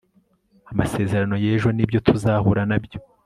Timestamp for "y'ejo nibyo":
1.43-1.99